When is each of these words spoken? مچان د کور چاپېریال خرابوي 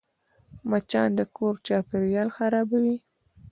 مچان 0.69 1.09
د 1.17 1.19
کور 1.35 1.55
چاپېریال 1.67 2.29
خرابوي 2.37 2.97